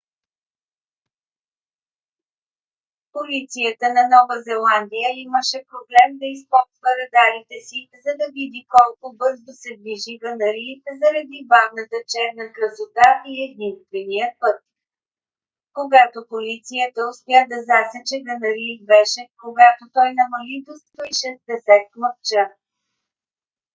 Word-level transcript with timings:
полицията 3.15 3.87
на 3.97 4.03
нова 4.15 4.35
зеландия 4.49 5.09
имаше 5.25 5.59
проблем 5.71 6.09
да 6.21 6.27
използва 6.35 6.89
радарите 7.01 7.57
си 7.67 7.79
за 8.05 8.11
да 8.19 8.25
види 8.37 8.61
колко 8.75 9.05
бързо 9.21 9.51
се 9.63 9.71
движи 9.81 10.13
г-н 10.23 10.41
рийд 10.55 10.83
заради 11.03 11.37
бавната 11.53 11.97
черна 12.11 12.45
красота 12.55 13.07
и 13.31 13.33
единственият 13.49 14.33
път 14.43 14.59
когато 15.79 16.17
полицията 16.33 16.99
успя 17.11 17.39
да 17.51 17.57
засече 17.69 18.15
г-н 18.27 18.43
рийд 18.57 18.81
беше 18.93 19.21
когато 19.43 19.81
той 19.95 20.09
намали 20.21 20.55
до 20.67 20.73
160 20.83 21.93
км/ч 21.93 22.29